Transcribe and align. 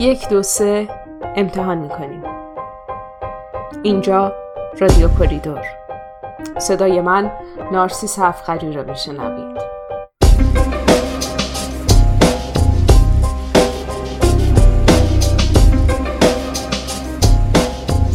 یک 0.00 0.28
دو 0.28 0.42
سه 0.42 0.88
امتحان 1.36 1.78
می‌کنیم. 1.78 2.22
اینجا 3.82 4.32
رادیو 4.80 5.08
کوریدور. 5.08 5.60
صدای 6.58 7.00
من 7.00 7.30
نارسیس 7.72 8.18
افخری 8.18 8.72
را 8.72 8.82
میشنوید. 8.82 9.60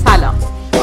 سلام. 0.06 0.36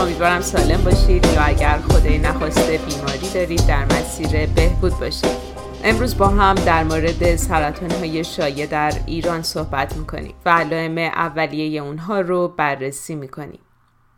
امیدوارم 0.03 0.41
سالم 0.41 0.85
باشید 0.85 1.27
یا 1.27 1.43
اگر 1.45 1.79
خدای 1.89 2.19
نخواسته 2.19 2.79
بیماری 2.79 3.31
دارید 3.35 3.67
در 3.67 3.85
مسیر 3.85 4.47
بهبود 4.47 5.01
باشید. 5.01 5.52
امروز 5.85 6.19
با 6.19 6.27
هم 6.27 6.55
در 6.55 6.85
مورد 6.85 7.37
سرطان 7.37 7.91
های 7.91 8.25
شایع 8.25 8.67
در 8.67 8.93
ایران 9.07 9.43
صحبت 9.43 9.97
می‌کنیم 9.97 10.35
و 10.47 10.51
علائم 10.51 10.99
اولیه 10.99 11.83
اونها 11.83 12.21
رو 12.21 12.49
بررسی 12.49 13.15
می‌کنیم. 13.15 13.61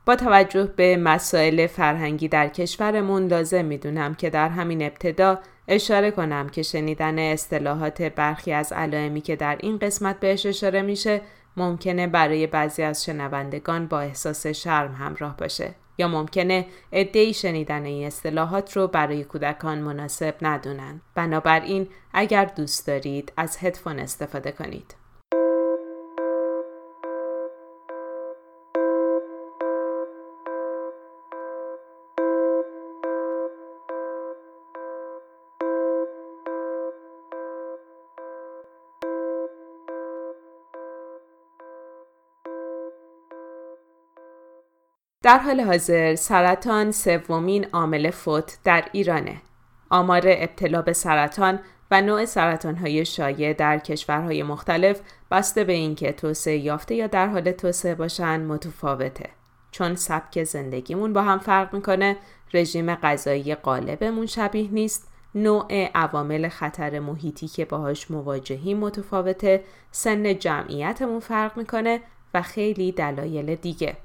با 0.07 0.17
توجه 0.17 0.65
به 0.77 0.97
مسائل 0.97 1.67
فرهنگی 1.67 2.29
در 2.29 2.49
کشورمون 2.49 3.27
لازم 3.27 3.65
می‌دونم 3.65 4.15
که 4.15 4.31
در 4.31 4.49
همین 4.49 4.83
ابتدا 4.83 5.39
اشاره 5.69 6.11
کنم 6.11 6.49
که 6.49 6.63
شنیدن 6.63 7.19
اصطلاحات 7.19 8.03
برخی 8.03 8.53
از 8.53 8.73
علائمی 8.73 9.21
که 9.21 9.37
در 9.37 9.57
این 9.61 9.79
قسمت 9.79 10.21
بهش 10.21 10.47
اشاره 10.47 10.83
میشه 10.83 11.21
ممکنه 11.57 12.07
برای 12.07 12.47
بعضی 12.47 12.83
از 12.83 13.05
شنوندگان 13.05 13.87
با 13.87 14.01
احساس 14.01 14.47
شرم 14.47 14.95
همراه 14.95 15.37
باشه. 15.37 15.75
یا 15.99 16.09
ممکنه 16.09 16.67
ادهی 16.93 17.35
شنیدن 17.35 17.85
این 17.85 18.07
اصطلاحات 18.07 18.77
رو 18.77 18.89
برای 18.89 19.25
کودکان 19.25 19.79
مناسب 19.79 20.35
ندونن. 20.43 21.01
بنابراین 21.15 21.89
اگر 22.13 22.45
دوست 22.45 22.87
دارید 22.87 23.33
از 23.37 23.57
هدفون 23.61 23.99
استفاده 23.99 24.53
کنید. 24.53 24.95
در 45.25 45.39
حال 45.39 45.61
حاضر 45.61 46.15
سرطان 46.15 46.93
سومین 46.93 47.67
عامل 47.73 48.11
فوت 48.11 48.59
در 48.65 48.85
ایرانه. 48.93 49.37
آمار 49.91 50.23
ابتلا 50.27 50.83
به 50.83 50.93
سرطان 50.93 51.61
و 51.91 52.03
نوع 52.03 52.25
سرطان 52.25 52.77
های 52.77 53.05
شایع 53.05 53.53
در 53.53 53.79
کشورهای 53.79 54.43
مختلف 54.43 55.01
بسته 55.31 55.65
به 55.65 55.73
اینکه 55.73 56.13
توسعه 56.13 56.57
یافته 56.57 56.95
یا 56.95 57.07
در 57.07 57.27
حال 57.27 57.53
توسعه 57.53 57.95
باشن 57.95 58.41
متفاوته. 58.41 59.31
چون 59.71 59.95
سبک 59.95 60.45
زندگیمون 60.45 61.13
با 61.13 61.23
هم 61.23 61.39
فرق 61.39 61.75
می‌کنه، 61.75 62.17
رژیم 62.55 62.95
غذایی 62.95 63.55
غالبمون 63.55 64.27
شبیه 64.27 64.71
نیست، 64.71 65.09
نوع 65.35 65.91
عوامل 65.95 66.49
خطر 66.49 66.99
محیطی 66.99 67.49
که 67.49 67.65
باهاش 67.65 68.11
مواجهیم 68.11 68.79
متفاوته، 68.79 69.65
سن 69.91 70.39
جمعیتمون 70.39 71.21
فرق 71.21 71.57
می‌کنه 71.57 72.01
و 72.35 72.43
خیلی 72.43 72.93
دلایل 72.93 73.55
دیگه. 73.55 73.97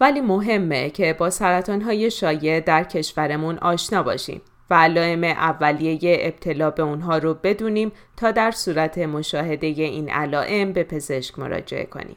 ولی 0.00 0.20
مهمه 0.20 0.90
که 0.90 1.12
با 1.12 1.30
سرطان 1.30 1.80
های 1.82 2.10
شایع 2.10 2.60
در 2.60 2.84
کشورمون 2.84 3.58
آشنا 3.58 4.02
باشیم 4.02 4.42
و 4.70 4.74
علائم 4.74 5.24
اولیه 5.24 6.18
ابتلا 6.20 6.70
به 6.70 6.82
اونها 6.82 7.18
رو 7.18 7.34
بدونیم 7.34 7.92
تا 8.16 8.30
در 8.30 8.50
صورت 8.50 8.98
مشاهده 8.98 9.66
این 9.66 10.10
علائم 10.10 10.72
به 10.72 10.84
پزشک 10.84 11.38
مراجعه 11.38 11.84
کنیم. 11.84 12.16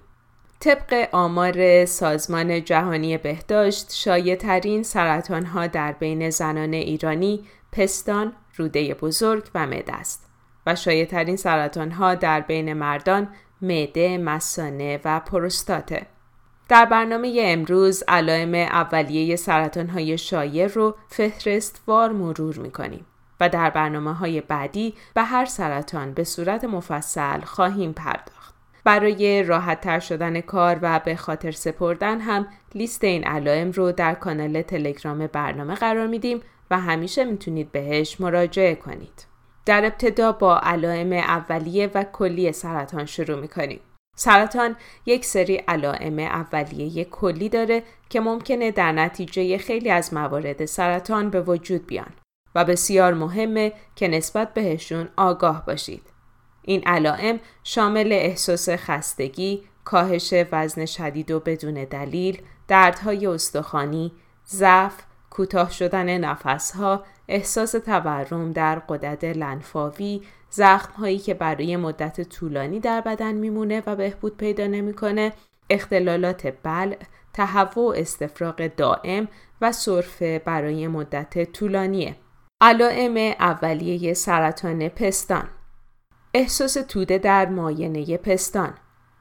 طبق 0.60 1.10
آمار 1.12 1.86
سازمان 1.86 2.64
جهانی 2.64 3.18
بهداشت 3.18 3.94
شایع 3.94 4.36
ترین 4.36 4.84
سرطان 4.84 5.46
ها 5.46 5.68
در 5.68 5.92
بین 5.92 6.30
زنان 6.30 6.74
ایرانی 6.74 7.44
پستان، 7.72 8.34
روده 8.56 8.94
بزرگ 8.94 9.44
و 9.56 9.68
معده 9.68 9.94
است 9.94 10.28
و 10.66 10.76
شایع 10.76 11.06
ترین 11.06 11.36
سرطان 11.36 11.92
ها 11.92 12.16
در 12.16 12.42
بین 12.42 12.74
مردان 12.74 13.30
معده، 13.62 14.18
مسانه 14.18 15.00
و 15.06 15.20
پروستاته. 15.20 16.06
در 16.70 16.86
برنامه 16.86 17.42
امروز 17.42 18.04
علائم 18.08 18.54
اولیه 18.54 19.36
سرطان 19.36 19.90
های 19.90 20.18
شایع 20.18 20.68
رو 20.68 20.96
فهرستوار 21.08 22.12
مرور 22.12 22.58
می‌کنیم 22.58 23.06
و 23.40 23.50
در 23.50 23.70
برنامه 23.70 24.14
های 24.14 24.42
بعدی 24.42 24.94
به 25.14 25.24
هر 25.24 25.46
سرطان 25.46 26.14
به 26.14 26.24
صورت 26.24 26.64
مفصل 26.64 27.42
خواهیم 27.42 27.94
پرداخت. 27.94 28.56
برای 28.84 29.44
راحت 29.44 29.82
تر 29.82 30.00
شدن 30.00 30.42
کار 30.42 30.80
و 30.82 31.00
به 31.06 31.16
خاطر 31.16 31.52
سپردن 31.52 32.20
هم 32.20 32.48
لیست 32.76 33.04
این 33.04 33.24
علائم 33.24 33.72
رو 33.72 33.92
در 33.92 34.14
کانال 34.14 34.62
تلگرام 34.62 35.28
برنامه 35.28 35.76
قرار 35.76 36.08
میدیم 36.08 36.42
و 36.72 36.80
همیشه 36.80 37.26
می‌تونید 37.26 37.72
بهش 37.72 38.22
مراجعه 38.22 38.76
کنید. 38.76 39.26
در 39.66 39.86
ابتدا 39.86 40.32
با 40.32 40.60
علائم 40.60 41.14
اولیه 41.14 41.92
و 41.96 42.04
کلی 42.04 42.52
سرطان 42.52 43.06
شروع 43.06 43.40
می‌کنیم. 43.40 43.80
سرطان 44.20 44.76
یک 45.06 45.26
سری 45.26 45.56
علائم 45.56 46.20
اولیه 46.20 47.06
کلی 47.06 47.50
داره 47.50 47.84
که 48.10 48.20
ممکنه 48.20 48.72
در 48.72 48.92
نتیجه 48.92 49.58
خیلی 49.58 49.90
از 49.90 50.14
موارد 50.14 50.66
سرطان 50.66 51.30
به 51.30 51.42
وجود 51.42 51.88
بیان 51.88 52.14
و 52.56 52.66
بسیار 52.66 53.14
مهمه 53.14 53.74
که 53.96 54.08
نسبت 54.08 54.54
بهشون 54.54 55.10
آگاه 55.18 55.66
باشید. 55.66 56.02
این 56.62 56.84
علائم 56.86 57.40
شامل 57.64 58.12
احساس 58.12 58.70
خستگی، 58.70 59.64
کاهش 59.84 60.34
وزن 60.52 60.86
شدید 60.86 61.32
و 61.32 61.40
بدون 61.40 61.74
دلیل، 61.74 62.42
دردهای 62.68 63.28
استخوانی، 63.28 64.12
ضعف، 64.48 64.94
کوتاه 65.30 65.72
شدن 65.72 66.18
نفسها، 66.18 67.04
احساس 67.28 67.72
تورم 67.72 68.52
در 68.52 68.80
قدرت 68.80 69.24
لنفاوی، 69.24 70.22
زخم 70.50 70.94
هایی 70.94 71.20
که 71.20 71.34
برای 71.34 71.78
مدت 71.78 72.30
طولانی 72.30 72.80
در 72.80 73.02
بدن 73.02 73.32
میمونه 73.32 73.84
و 73.86 73.96
بهبود 73.96 74.38
پیدا 74.38 74.68
نمی‌کنه، 74.68 75.34
اختلالات 75.70 76.54
بلع، 76.64 76.98
تهوع 77.34 77.86
و 77.86 77.94
استفراغ 77.98 78.68
دائم 78.78 79.28
و 79.62 79.72
سرفه 79.72 80.42
برای 80.46 80.88
مدت 80.88 81.52
طولانیه. 81.52 82.16
علائم 82.62 83.36
اولیه 83.40 84.14
سرطان 84.14 84.90
پستان. 84.90 85.50
احساس 86.34 86.74
توده 86.74 87.18
در 87.18 87.50
ماینه 87.50 88.18
پستان. 88.18 88.74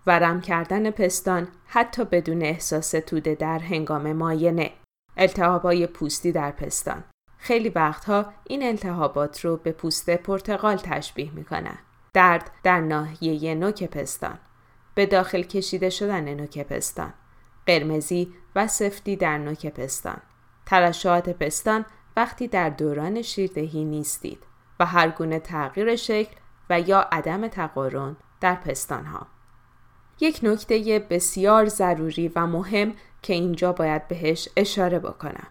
ورم 0.07 0.41
کردن 0.41 0.91
پستان 0.91 1.49
حتی 1.67 2.05
بدون 2.05 2.43
احساس 2.43 2.91
توده 2.91 3.35
در 3.35 3.59
هنگام 3.59 4.13
ماینه. 4.13 4.71
التهابای 5.17 5.87
پوستی 5.87 6.33
در 6.33 6.51
پستان 6.51 7.05
خیلی 7.39 7.69
وقتها 7.69 8.33
این 8.45 8.63
التهابات 8.63 9.45
رو 9.45 9.57
به 9.57 9.73
پوست 9.73 10.11
پرتقال 10.11 10.77
تشبیه 10.77 11.31
می‌کنن. 11.31 11.79
درد 12.13 12.51
در 12.63 12.81
ناحیه 12.81 13.55
نوک 13.55 13.85
پستان. 13.85 14.39
به 14.95 15.07
داخل 15.07 15.43
کشیده 15.43 15.91
شدن 15.91 16.35
نوک 16.35 16.59
پستان. 16.59 17.15
قرمزی 17.67 18.35
و 18.57 18.67
سفتی 18.67 19.17
در 19.17 19.39
نوک 19.39 19.67
پستان. 19.67 20.17
ترشحات 20.67 21.29
پستان 21.29 21.85
وقتی 22.17 22.49
در 22.49 22.71
دوران 22.71 23.23
شیردهی 23.23 23.85
نیستید 23.85 24.39
و 24.81 24.87
هر 24.87 25.09
گونه 25.09 25.39
تغییر 25.41 25.97
شکل 25.97 26.37
و 26.71 26.81
یا 26.81 27.01
عدم 27.13 27.49
تقارن 27.49 28.17
در 28.41 28.55
پستان 28.55 29.07
ها. 29.07 29.27
یک 30.21 30.41
نکته 30.43 31.07
بسیار 31.11 31.67
ضروری 31.69 32.29
و 32.37 32.47
مهم 32.47 32.95
که 33.23 33.33
اینجا 33.33 33.73
باید 33.73 34.09
بهش 34.09 34.49
اشاره 34.57 34.99
بکنم. 34.99 35.47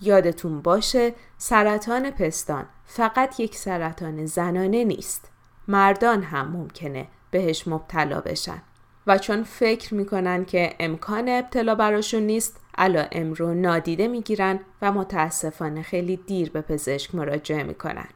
یادتون 0.00 0.62
باشه 0.62 1.14
سرطان 1.38 2.10
پستان 2.10 2.64
فقط 2.84 3.40
یک 3.40 3.56
سرطان 3.56 4.26
زنانه 4.26 4.84
نیست. 4.84 5.30
مردان 5.68 6.22
هم 6.22 6.48
ممکنه 6.48 7.08
بهش 7.30 7.68
مبتلا 7.68 8.20
بشن. 8.20 8.62
و 9.06 9.18
چون 9.18 9.42
فکر 9.42 9.94
می‌کنن 9.94 10.44
که 10.44 10.74
امکان 10.80 11.28
ابتلا 11.28 11.74
براشون 11.74 12.22
نیست 12.22 12.60
علائم 12.78 13.32
رو 13.32 13.54
نادیده 13.54 14.08
می‌گیرن 14.08 14.60
و 14.82 14.92
متاسفانه 14.92 15.82
خیلی 15.82 16.16
دیر 16.16 16.50
به 16.50 16.60
پزشک 16.60 17.14
مراجعه 17.14 17.62
می‌کنن. 17.62 18.08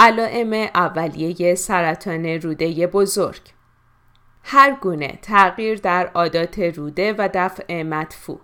علائم 0.00 0.52
اولیه 0.74 1.54
سرطان 1.54 2.26
روده 2.26 2.86
بزرگ 2.86 3.40
هر 4.42 4.76
گونه 4.80 5.18
تغییر 5.22 5.78
در 5.78 6.06
عادات 6.06 6.58
روده 6.58 7.14
و 7.18 7.28
دفع 7.34 7.82
مدفوع. 7.82 8.40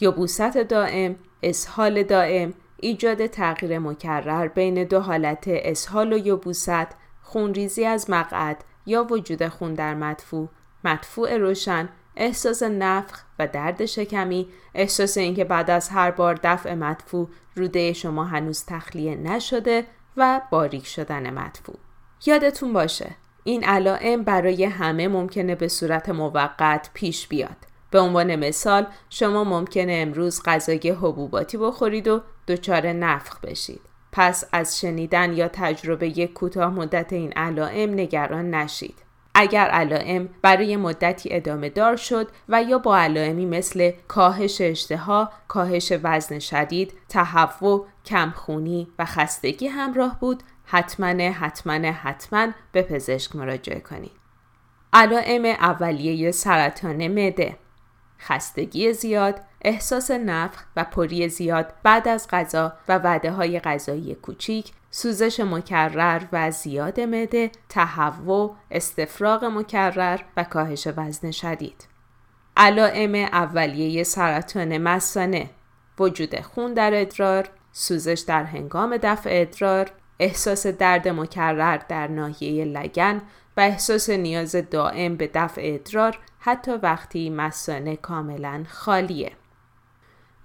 یبوست 0.00 0.56
دائم 0.56 1.16
اسهال 1.42 2.02
دائم 2.02 2.54
ایجاد 2.76 3.26
تغییر 3.26 3.78
مکرر 3.78 4.48
بین 4.48 4.84
دو 4.84 5.00
حالت 5.00 5.44
اسهال 5.46 6.12
و 6.12 6.18
یبوست 6.26 6.86
خونریزی 7.22 7.84
از 7.84 8.10
مقعد 8.10 8.64
یا 8.86 9.04
وجود 9.04 9.48
خون 9.48 9.74
در 9.74 9.94
مدفوع. 9.94 10.48
مدفوع 10.84 11.36
روشن 11.36 11.88
احساس 12.16 12.62
نفخ 12.62 13.24
و 13.38 13.46
درد 13.46 13.86
شکمی 13.86 14.48
احساس 14.74 15.18
اینکه 15.18 15.44
بعد 15.44 15.70
از 15.70 15.88
هر 15.88 16.10
بار 16.10 16.38
دفع 16.42 16.74
مدفوع 16.74 17.28
روده 17.54 17.92
شما 17.92 18.24
هنوز 18.24 18.64
تخلیه 18.66 19.14
نشده 19.14 19.84
و 20.16 20.40
باریک 20.50 20.86
شدن 20.86 21.30
مدفوع. 21.30 21.76
یادتون 22.26 22.72
باشه 22.72 23.10
این 23.48 23.64
علائم 23.64 24.22
برای 24.22 24.64
همه 24.64 25.08
ممکنه 25.08 25.54
به 25.54 25.68
صورت 25.68 26.08
موقت 26.08 26.90
پیش 26.94 27.28
بیاد. 27.28 27.56
به 27.90 28.00
عنوان 28.00 28.36
مثال 28.36 28.86
شما 29.10 29.44
ممکنه 29.44 29.92
امروز 29.92 30.42
غذای 30.44 30.90
حبوباتی 30.90 31.58
بخورید 31.58 32.08
و 32.08 32.20
دچار 32.48 32.86
نفخ 32.86 33.40
بشید. 33.40 33.80
پس 34.12 34.44
از 34.52 34.80
شنیدن 34.80 35.32
یا 35.32 35.48
تجربه 35.48 36.18
یک 36.18 36.32
کوتاه 36.32 36.70
مدت 36.74 37.12
این 37.12 37.32
علائم 37.32 37.92
نگران 37.92 38.54
نشید. 38.54 38.94
اگر 39.34 39.68
علائم 39.68 40.28
برای 40.42 40.76
مدتی 40.76 41.28
ادامه 41.32 41.68
دار 41.68 41.96
شد 41.96 42.28
و 42.48 42.62
یا 42.62 42.78
با 42.78 42.98
علائمی 42.98 43.46
مثل 43.46 43.92
کاهش 44.08 44.60
اشتها، 44.60 45.32
کاهش 45.48 45.92
وزن 46.02 46.38
شدید، 46.38 46.92
تهوع، 47.08 47.86
کمخونی 48.04 48.88
و 48.98 49.04
خستگی 49.04 49.66
همراه 49.66 50.20
بود، 50.20 50.42
حتما 50.70 51.30
حتما 51.30 51.92
حتما 51.92 52.48
به 52.72 52.82
پزشک 52.82 53.36
مراجعه 53.36 53.80
کنید. 53.80 54.12
علائم 54.92 55.44
اولیه 55.44 56.30
سرطان 56.30 57.08
معده 57.08 57.56
خستگی 58.20 58.92
زیاد، 58.92 59.40
احساس 59.62 60.10
نفخ 60.10 60.64
و 60.76 60.84
پری 60.84 61.28
زیاد 61.28 61.74
بعد 61.82 62.08
از 62.08 62.28
غذا 62.30 62.72
و 62.88 62.98
وعده 62.98 63.30
های 63.30 63.60
غذایی 63.60 64.14
کوچیک، 64.14 64.72
سوزش 64.90 65.40
مکرر 65.40 66.22
و 66.32 66.50
زیاد 66.50 67.00
معده، 67.00 67.50
تهوع، 67.68 68.56
استفراغ 68.70 69.44
مکرر 69.44 70.20
و 70.36 70.44
کاهش 70.44 70.88
وزن 70.96 71.30
شدید. 71.30 71.86
علائم 72.56 73.14
اولیه 73.14 74.02
سرطان 74.02 74.78
مثانه 74.78 75.50
وجود 75.98 76.40
خون 76.40 76.74
در 76.74 77.00
ادرار، 77.00 77.48
سوزش 77.72 78.24
در 78.26 78.44
هنگام 78.44 78.96
دفع 79.02 79.30
ادرار، 79.32 79.90
احساس 80.20 80.66
درد 80.66 81.08
مکرر 81.08 81.80
در 81.88 82.08
ناحیه 82.08 82.64
لگن 82.64 83.22
و 83.56 83.60
احساس 83.60 84.10
نیاز 84.10 84.56
دائم 84.70 85.16
به 85.16 85.30
دفع 85.34 85.60
ادرار 85.64 86.18
حتی 86.38 86.72
وقتی 86.72 87.30
مسانه 87.30 87.96
کاملا 87.96 88.64
خالیه. 88.68 89.32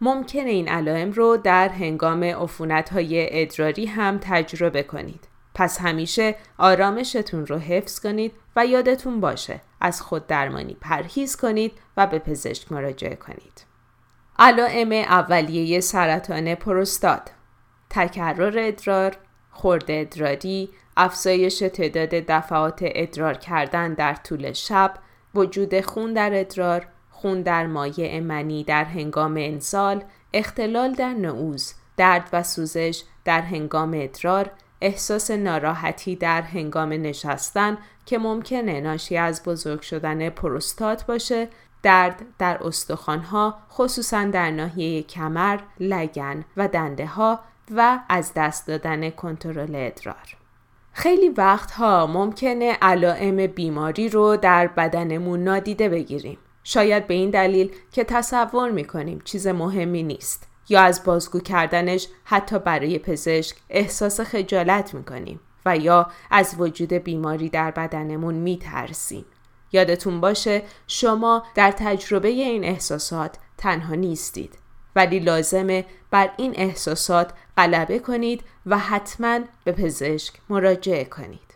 ممکن 0.02 0.40
این 0.40 0.68
علائم 0.68 1.12
رو 1.12 1.38
در 1.38 1.70
هنگام 1.70 2.24
عفونت 2.24 2.90
های 2.90 3.42
ادراری 3.42 3.86
هم 3.86 4.18
تجربه 4.22 4.84
کنید. 4.84 5.28
پس 5.56 5.82
همیشه 5.82 6.36
آرامشتون 6.58 7.46
رو 7.46 7.58
حفظ 7.58 8.00
کنید 8.00 8.34
و 8.56 8.66
یادتون 8.66 9.20
باشه 9.20 9.62
از 9.82 10.02
خود 10.02 10.28
درمانی 10.28 10.78
پرهیز 10.82 11.36
کنید 11.36 11.72
و 11.98 12.08
به 12.08 12.20
پزشک 12.20 12.72
مراجعه 12.72 13.16
کنید. 13.16 13.66
علائم 14.40 14.92
اولیه 14.92 15.80
سرطان 15.80 16.56
پروستات 16.56 17.32
تکرر 17.90 18.60
ادرار، 18.60 19.18
خورد 19.54 19.86
ادراری، 19.88 20.70
افزایش 20.98 21.60
تعداد 21.60 22.10
دفعات 22.10 22.80
ادرار 22.82 23.34
کردن 23.34 23.94
در 23.94 24.14
طول 24.14 24.54
شب، 24.54 24.94
وجود 25.36 25.82
خون 25.82 26.14
در 26.14 26.40
ادرار، 26.40 26.88
خون 27.12 27.42
در 27.42 27.68
مایع 27.68 28.20
منی 28.20 28.64
در 28.64 28.84
هنگام 28.84 29.38
انسال، 29.38 30.04
اختلال 30.34 30.94
در 30.94 31.14
نعوز، 31.14 31.74
درد 31.98 32.30
و 32.34 32.44
سوزش 32.44 33.04
در 33.26 33.42
هنگام 33.42 33.92
ادرار، 33.96 34.52
احساس 34.82 35.32
ناراحتی 35.32 36.16
در 36.16 36.42
هنگام 36.42 36.90
نشستن 36.90 37.78
که 38.06 38.18
ممکنه 38.18 38.82
ناشی 38.82 39.18
از 39.18 39.44
بزرگ 39.44 39.82
شدن 39.82 40.30
پروستات 40.30 41.06
باشه، 41.06 41.48
درد 41.84 42.22
در 42.40 42.64
استخوانها 42.64 43.58
خصوصا 43.72 44.24
در 44.24 44.52
ناحیه 44.52 45.04
کمر، 45.04 45.60
لگن 45.80 46.46
و 46.58 46.68
دنده 46.68 47.06
ها 47.06 47.40
و 47.72 48.00
از 48.10 48.32
دست 48.36 48.68
دادن 48.68 49.10
کنترل 49.10 49.76
ادرار. 49.76 50.38
خیلی 50.94 51.30
وقتها 51.30 52.08
ممکنه 52.08 52.78
علائم 52.82 53.48
بیماری 53.48 54.10
رو 54.10 54.38
در 54.38 54.68
بدنمون 54.68 55.44
نادیده 55.44 55.90
بگیریم. 55.90 56.38
شاید 56.64 57.08
به 57.08 57.14
این 57.14 57.30
دلیل 57.30 57.76
که 57.92 58.04
تصور 58.04 58.72
می‌کنیم 58.72 59.22
چیز 59.26 59.48
مهمی 59.48 60.04
نیست 60.04 60.48
یا 60.70 60.82
از 60.82 61.04
بازگو 61.04 61.40
کردنش 61.40 62.08
حتی 62.24 62.60
برای 62.60 63.00
پزشک 63.00 63.58
احساس 63.70 64.20
خجالت 64.20 64.94
می‌کنیم 64.94 65.40
و 65.66 65.78
یا 65.78 66.08
از 66.32 66.56
وجود 66.58 66.94
بیماری 66.94 67.50
در 67.50 67.72
بدنمون 67.72 68.36
میترسیم. 68.36 69.26
یادتون 69.72 70.22
باشه 70.22 70.62
شما 70.88 71.44
در 71.56 71.72
تجربه 71.72 72.28
این 72.28 72.64
احساسات 72.64 73.38
تنها 73.58 73.96
نیستید. 73.96 74.58
ولی 74.96 75.20
لازمه 75.20 75.86
بر 76.12 76.30
این 76.38 76.54
احساسات 76.56 77.32
غلبه 77.58 78.00
کنید 78.00 78.44
و 78.66 78.78
حتما 78.78 79.40
به 79.64 79.72
پزشک 79.72 80.34
مراجعه 80.50 81.06
کنید. 81.06 81.54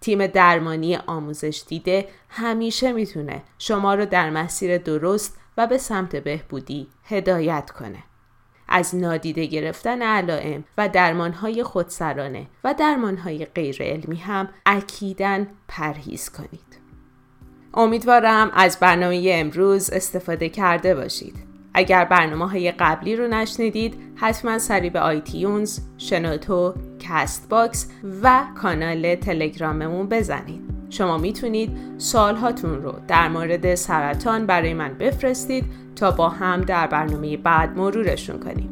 تیم 0.00 0.26
درمانی 0.26 0.96
آموزش 0.96 1.62
دیده 1.68 2.08
همیشه 2.28 2.92
می‌تونه 2.92 3.42
شما 3.58 3.94
رو 3.94 4.06
در 4.06 4.30
مسیر 4.30 4.78
درست 4.78 5.36
و 5.56 5.66
به 5.66 5.78
سمت 5.78 6.16
بهبودی 6.16 6.88
هدایت 7.04 7.70
کنه. 7.70 8.02
از 8.68 8.94
نادیده 8.94 9.46
گرفتن 9.46 10.02
علائم 10.02 10.64
و 10.78 10.88
درمانهای 10.88 11.62
خودسرانه 11.62 12.46
و 12.64 12.74
درمانهای 12.74 13.44
غیر 13.44 13.82
علمی 13.82 14.16
هم 14.16 14.48
اکیدا 14.66 15.46
پرهیز 15.68 16.30
کنید. 16.30 16.78
امیدوارم 17.74 18.50
از 18.54 18.78
برنامه 18.80 19.30
امروز 19.34 19.90
استفاده 19.90 20.48
کرده 20.48 20.94
باشید. 20.94 21.47
اگر 21.78 22.04
برنامه 22.04 22.48
های 22.48 22.72
قبلی 22.72 23.16
رو 23.16 23.28
نشنیدید 23.28 23.94
حتما 24.14 24.58
سری 24.58 24.90
به 24.90 25.00
iTunes، 25.00 25.80
شنوتو، 25.98 26.74
Castbox 27.00 27.90
و 28.22 28.44
کانال 28.62 29.14
تلگراممون 29.14 30.08
بزنید. 30.08 30.60
شما 30.90 31.18
می‌تونید 31.18 31.70
سوالهاتون 31.98 32.82
رو 32.82 32.94
در 33.08 33.28
مورد 33.28 33.74
سرطان 33.74 34.46
برای 34.46 34.74
من 34.74 34.94
بفرستید 34.94 35.64
تا 35.96 36.10
با 36.10 36.28
هم 36.28 36.60
در 36.60 36.86
برنامه 36.86 37.36
بعد 37.36 37.76
مرورشون 37.76 38.38
کنیم. 38.40 38.70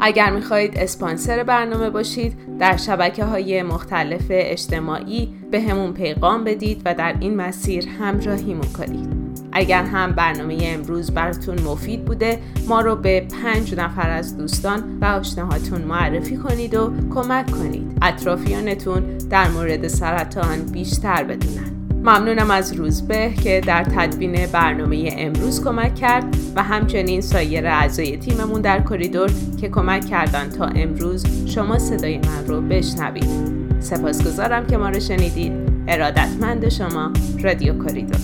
اگر 0.00 0.30
می‌خواهید 0.30 0.78
اسپانسر 0.78 1.42
برنامه 1.42 1.90
باشید 1.90 2.58
در 2.58 2.76
شبکه 2.76 3.24
های 3.24 3.62
مختلف 3.62 4.26
اجتماعی 4.30 5.34
به 5.50 5.60
همون 5.60 5.92
پیغام 5.92 6.44
بدید 6.44 6.82
و 6.84 6.94
در 6.94 7.16
این 7.20 7.36
مسیر 7.36 7.88
همراهیمون 7.88 8.68
کنید. 8.78 9.19
اگر 9.52 9.84
هم 9.84 10.12
برنامه 10.12 10.58
امروز 10.62 11.10
براتون 11.10 11.60
مفید 11.60 12.04
بوده 12.04 12.38
ما 12.68 12.80
رو 12.80 12.96
به 12.96 13.26
پنج 13.42 13.74
نفر 13.74 14.10
از 14.10 14.36
دوستان 14.36 14.98
و 15.00 15.04
آشناهاتون 15.04 15.82
معرفی 15.82 16.36
کنید 16.36 16.74
و 16.74 16.92
کمک 17.14 17.50
کنید. 17.50 17.98
اطرافیانتون 18.02 19.02
در 19.30 19.48
مورد 19.48 19.88
سرطان 19.88 20.58
بیشتر 20.72 21.24
بدونن. 21.24 21.80
ممنونم 22.04 22.50
از 22.50 22.72
روزبه 22.72 23.32
که 23.44 23.60
در 23.66 23.84
تدوین 23.84 24.46
برنامه 24.46 25.14
امروز 25.18 25.64
کمک 25.64 25.94
کرد 25.94 26.36
و 26.56 26.62
همچنین 26.62 27.20
سایر 27.20 27.66
اعضای 27.66 28.16
تیممون 28.16 28.60
در 28.60 28.80
کریدور 28.80 29.30
که 29.60 29.68
کمک 29.68 30.04
کردن 30.04 30.50
تا 30.50 30.64
امروز 30.64 31.26
شما 31.46 31.78
صدای 31.78 32.18
من 32.18 32.46
رو 32.46 32.60
بشنوید. 32.60 33.60
سپاسگزارم 33.80 34.66
که 34.66 34.76
ما 34.76 34.88
رو 34.88 35.00
شنیدید. 35.00 35.52
ارادتمند 35.88 36.68
شما 36.68 37.12
رادیو 37.42 37.84
کریدور. 37.84 38.20